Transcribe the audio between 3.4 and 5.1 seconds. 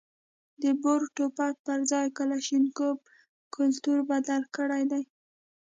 کلتور بدل کړی دی.